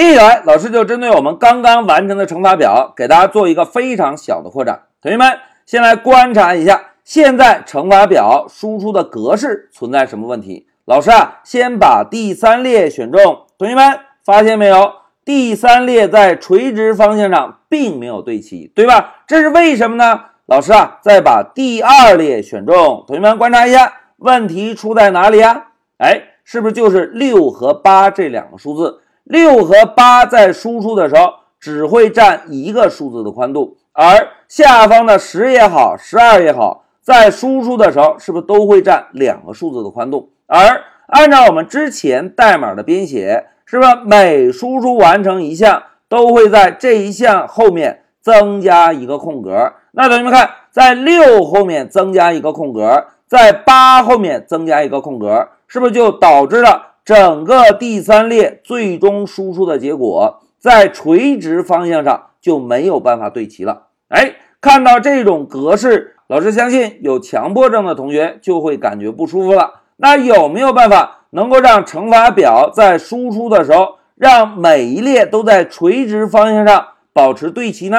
[0.00, 4.84] 接下来，老师就针对我们刚刚完成的乘法表，给大家做一个非常小的扩展。
[5.02, 10.66] 同学们，先来观察一下，现在乘法表输出的格式存在什么问题？
[10.86, 13.44] 老师啊，先把第三列选中。
[13.58, 14.90] 同学们发现没有？
[15.22, 19.16] 第三列在垂直方向上并没有对齐，对吧？
[19.26, 20.18] 这是为什么呢？
[20.46, 23.04] 老师啊，再把第二列选中。
[23.06, 25.66] 同学们观察一下，问题出在哪里呀？
[25.98, 29.02] 哎，是不是就是六和八这两个数字？
[29.30, 40.30] 六和八在输出的时候只会占一个数字的宽度，而下方的十也好，十二也好，在输出的时候是不是都会占两个数字的宽度？
[40.48, 49.74] 而按照我们之前代码的编写，是不是每输出完成一项，都会在这一项后面增加一个空格？
[49.92, 56.89] 那同学们看，在六后面增加一个空格，在八后面增加一个空格，是不是就导致了？
[57.04, 63.88] 整个第三列最终输出的结果，在垂直方向上就没有办法对齐了。
[64.08, 69.80] 哎，看到这种格式，老师相信有强迫症的同学就会感觉不舒服了。
[69.96, 77.98] 那有没有办法能够让乘法表在输出的时候，让每一列都在垂直方向上保持对齐呢？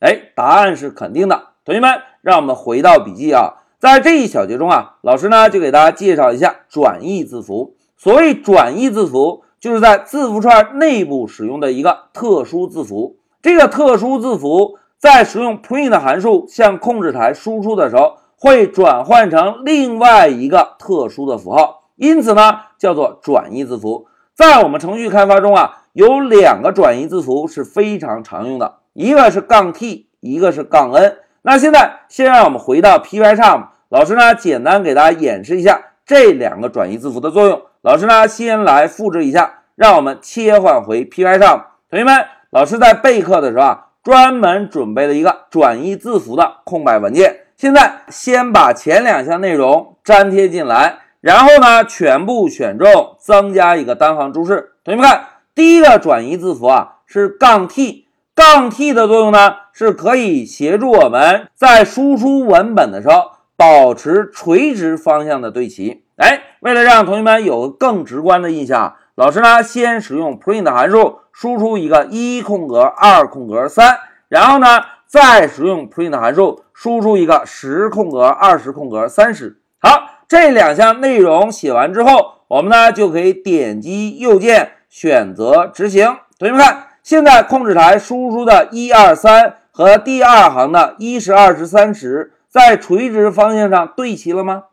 [0.00, 1.48] 哎，答案是肯定的。
[1.64, 1.90] 同学们，
[2.22, 7.76] 让我们回到笔记啊，在这一小节中啊，老师呢就给大家介绍一下转义字符。
[8.02, 13.18] 所谓转义字符，就是在字符串内部使用的一个特殊字符。
[13.42, 24.06] 这个特殊字符在使用 print 函数向控制台输出的时候，会转换成另外一个特殊的符号，因此呢，叫做转义字符。
[24.34, 31.18] 在我们程序开发中啊，有两个转义字符是非常常用的，一个是杠 t，一个是杠 n。
[31.42, 37.60] 那现在先让我们回到 Pycharm，老师呢简单给大家演示一下这两个转义字符的作用。
[37.82, 41.66] 老师呢，先来复制一下，让我们切换回 P Y 上。
[41.88, 47.46] 同学们，老师在备课的时候啊，专门准备了一个转义字符的空白文件。
[47.56, 54.72] 现在先把前两项内容粘贴进来，然后呢，全部选中，增加一个单行注释。
[54.84, 66.02] 同学们看，第一个转移字符啊是杠 t，杠 t 的作用呢是可以协助我们在输出文本的时候保持垂直方向的对齐。
[66.20, 66.44] 哎。
[66.60, 73.98] 为了让同学们有更直观的印象，老师呢先使用 print 函数输出一个一空格二空格三，
[74.28, 79.58] 然后呢再使用 print 函数输出一个十空格二十空格三十。
[79.80, 86.18] 好，这两项内容写完之后，我们呢就可以点击右键选择执行。
[86.38, 94.64] 同学们看，现在控制台输出的一二三和第二行的一十二十三十在垂直方向上对齐了吗？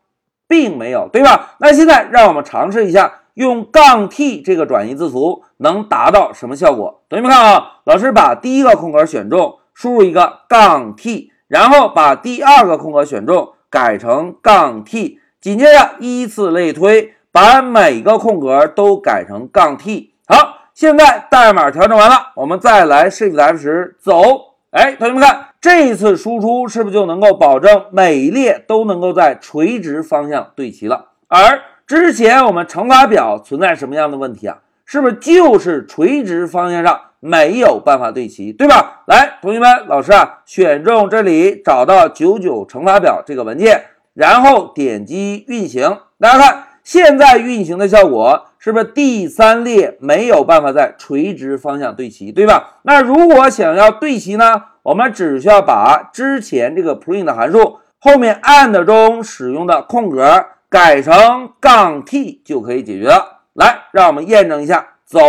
[0.47, 1.55] 并没有，对吧？
[1.59, 7.01] 那现在让我们尝试一下，用杠 t 这个转移字符能达到什么效果？
[7.09, 20.13] 同学们看啊，老师把第一个空格选中，输入一个杠 t，然后把第二个空格选中，改成杠 t，紧接着依次类推，把每个空格都改成杠 t。
[20.27, 24.13] 好，现在代码调整完了，我们再来 Shift F10 走。
[24.71, 25.46] 哎，同学们看。
[25.59, 31.07] 这一次输出是不是就能够保证每一列都能够在垂直方向对齐了？
[31.27, 34.59] 而之前我们乘法表存在什么样的问题啊？
[34.85, 39.01] 是不是就是垂直方向上没有办法对齐，对吧？
[39.07, 45.97] 来，同学们，老师啊，选中这里找到九九乘法表这个文件，然后点击运行。
[46.19, 52.79] 大家看，现在运行的效果是不是第三列没有办法在垂直方向对齐，对吧？
[52.83, 54.63] 那如果想要对齐呢？
[54.87, 63.41] 我们只需要把之前这个 print 函数后面 and 中使用的空格改成杠 t 就可以解决了。
[63.53, 65.19] 来，让我们验证一下，走。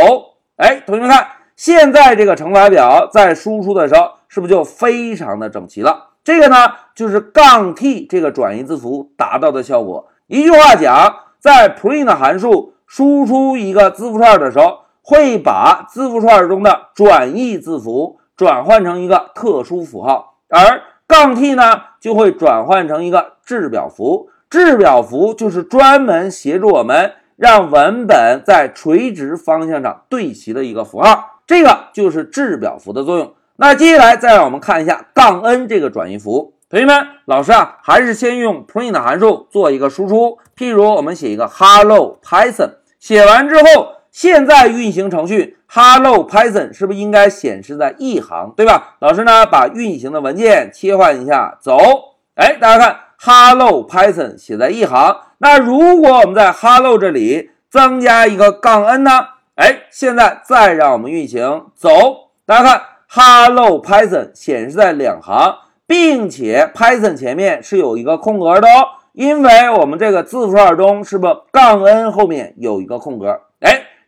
[0.59, 1.27] 哎，同学们看，
[1.57, 6.11] 现在这个乘法表在输出的时候，是不是就非常的整齐了？
[6.23, 6.57] 这个呢，
[6.95, 10.07] 就是杠 t 这个转移字符达到的效果。
[10.29, 18.18] 一句话讲，在 print 函数输出一个字符串的时候，会把字符串中的转义字符。
[18.39, 24.31] 转换成一个特殊符号，而杠 t 呢就会转换成一个制表符。
[24.49, 33.35] 制表符就是专门协助我们让文本在垂直方向上对齐的一个符号，这个就是制表符的作用。
[33.57, 36.55] 那接下来再让我们看一下杠 n 这个转移符。
[36.71, 40.39] 同学们，老师啊，还是先用 print 函数做一个输出。
[40.57, 43.98] 譬如我们写一个 hello Python，写完之后。
[44.19, 48.97] 现在运行程序 Hello Python 是不是应该显示在一行，对吧？
[48.99, 51.79] 老师呢，把运行的文件切换一下，走。
[52.35, 55.19] 哎，大家看 Hello Python 写在一行。
[55.39, 59.13] 那如果我们在 Hello 这里增加一个杠 n 呢？
[59.55, 61.89] 哎，现在再让我们运行走，
[62.45, 73.43] 大家看，Hello Python 显示在两行，并且 Python 前面是有一个空格的哦，因为我们这个字符串中是不是杠 n 后面有一个空格？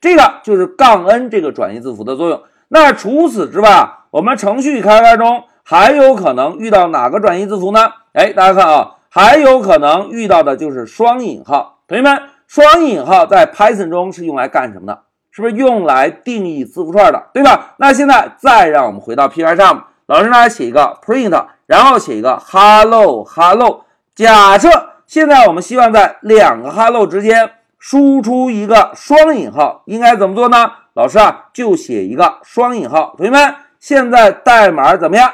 [0.01, 2.43] 这个就是杠 n 这个转移字符的作用。
[2.69, 7.93] 那除此之外，我们程序开发中还有可能遇到哪个转移字符呢？
[8.13, 11.81] 哎，大家看啊，还有可能遇到的就是双引号。
[11.87, 15.01] 同学们，双引号在 Python 中是用来干什么的？
[15.33, 17.75] 是不是用来定义字符串的，对吧？
[17.77, 23.85] 那现在再让我们回到 p y 上，老师呢写一个 print，然后写一个 hello hello。
[24.15, 24.69] 假设
[25.07, 27.51] 现在我们希望在两个 hello 之间
[27.81, 30.71] 输出一个双引号，应该怎么做呢？
[30.93, 33.15] 老师啊，就写一个双引号。
[33.17, 35.33] 同学们，现在代码怎么样？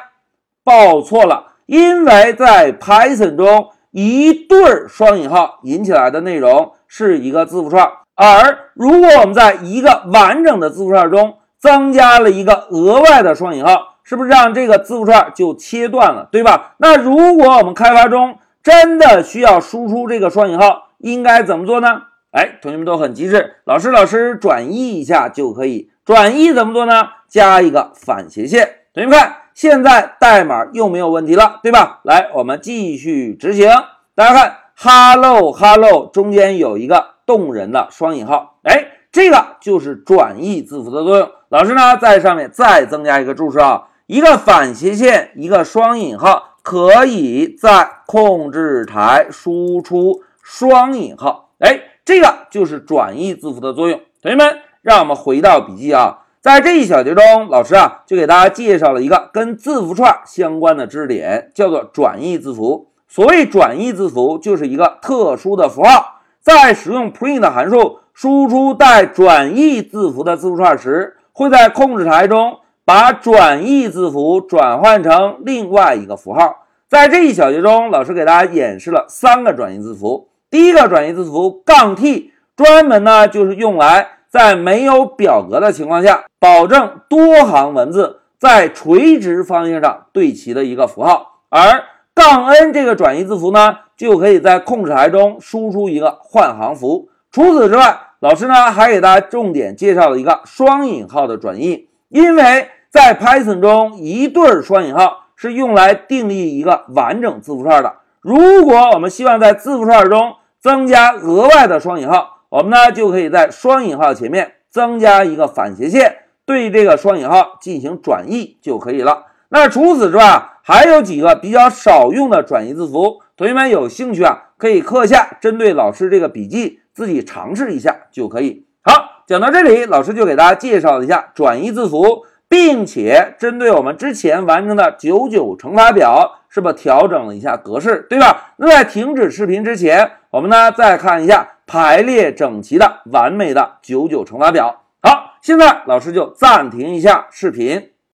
[0.63, 7.91] 报错了，因为在 Python 中一对双引号引起来的内容是一个字符串。
[8.15, 16.75] 而如果我们在一个完整的字符串中增加了一个额外的双引号，是不是让这个字符串就切断了，对吧？
[16.79, 22.03] 那如果我们开发中真的需要输出这个双引号，应该怎么做呢？
[22.37, 25.91] 哎，同学们都很机智，老师老师转译一下就可以。
[26.05, 27.09] 转译怎么做呢？
[27.27, 28.69] 加一个反斜线。
[28.93, 32.01] 同学们看，现在代码又没有问题了，对吧？
[32.05, 33.71] 来，我们继续执行。
[34.15, 37.17] 大家看，hello hello 中间有一个。
[37.27, 41.29] 动人的双引号，哎，这个就是转译字符的作用。
[41.49, 54.01] 老师呢，在上面再增加一个注释啊，一个反斜线，一个双引号，可以在控制台输出双引号，哎，这个就是转义字符的作用。
[54.23, 62.93] 同学们，让我们回到笔记啊，在这一小节中，老师啊就给大家介绍了一个跟字符串相关的知识点，叫做转义字符。
[63.09, 66.21] 所谓转义字符，就是一个特殊的符号。
[66.41, 76.67] 在使用 print 函数输出带转义字符的字符串时，会在控制台中把转义字符转换成另外一个符号。
[76.89, 80.29] 在这一小节中，老师给大家演示了三个转义字符。
[80.51, 91.41] 第一个转移字符杠 t，专门呢就是用来在没有表格的情况下，保证多行文字在垂直方向上对齐的一个符号。
[91.49, 91.85] 而
[92.15, 93.79] 杠 n 这个转移字符呢？
[93.97, 97.09] 就可以在控制台中输出一个换行符。
[97.33, 107.95] 除此之外，老师呢还给大家重点介绍了一个双引号的转译，因为在 Python 中一对双引号是用来定义一个完整字符串的。
[108.27, 119.27] 如果我们希望在字符串中增加额外的双引号，我们呢就可以在双引号前面增加一个反斜线，对这个双引号进行转译就可以了。
[119.51, 123.21] 那除此之外，还有几个比较少用的转移字符。
[123.37, 128.67] 同学们有兴趣啊，可以课下针对老师这个笔记自己尝试一下就可以。
[128.83, 138.55] 好，讲到这里，老师就给大家介绍一下转移字符，并且针对我们之前完成的九九乘法表，是不调整了一下格式，对吧？
[138.57, 144.85] 那在停止视频之前，我们呢再看一下排列整齐的完美的九九乘法表。
[145.03, 147.91] 好，现在老师就暂停一下视频。